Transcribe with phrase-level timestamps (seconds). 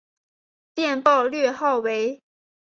[0.73, 2.23] 电报略号为。